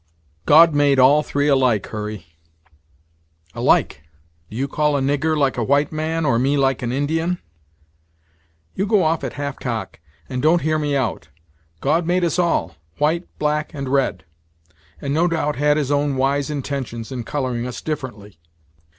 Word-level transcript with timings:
"God 0.47 0.73
made 0.73 0.97
all 0.97 1.21
three 1.21 1.47
alike, 1.47 1.85
Hurry." 1.85 2.25
"Alike! 3.53 4.01
Do 4.49 4.57
you 4.57 4.67
call 4.67 4.97
a 4.97 4.99
nigger 4.99 5.37
like 5.37 5.59
a 5.59 5.63
white 5.63 5.91
man, 5.91 6.25
or 6.25 6.39
me 6.39 6.57
like 6.57 6.81
an 6.81 6.91
Indian?" 6.91 7.37
"You 8.73 8.87
go 8.87 9.03
off 9.03 9.23
at 9.23 9.33
half 9.33 9.57
cock, 9.59 9.99
and 10.27 10.41
don't 10.41 10.61
hear 10.63 10.79
me 10.79 10.95
out. 10.95 11.27
God 11.81 12.07
made 12.07 12.23
us 12.23 12.39
all, 12.39 12.77
white, 12.97 13.27
black, 13.37 13.75
and 13.75 13.89
red; 13.89 14.25
and, 14.99 15.13
no 15.13 15.27
doubt, 15.27 15.57
had 15.57 15.77
his 15.77 15.91
own 15.91 16.15
wise 16.15 16.49
intentions 16.49 17.11
in 17.11 17.23
coloring 17.23 17.67
us 17.67 17.79
differently. 17.79 18.39